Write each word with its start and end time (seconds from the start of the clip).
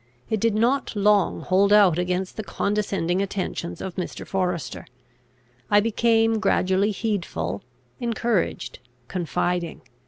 It 0.31 0.39
did 0.39 0.55
not 0.55 0.95
long 0.95 1.41
hold 1.41 1.71
out 1.71 1.99
against 1.99 2.35
the 2.35 2.43
condescending 2.43 3.21
attentions 3.21 3.81
of 3.81 3.97
Mr. 3.97 4.25
Forester. 4.25 4.87
I 5.69 5.79
became 5.79 6.39
gradually 6.39 6.89
heedful, 6.89 7.61
encouraged, 7.99 8.79
confiding. 9.07 9.81